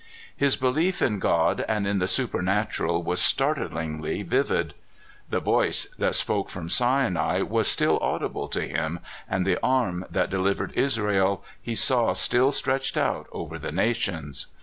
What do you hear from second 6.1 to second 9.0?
spoke from Si nai was still audible to him,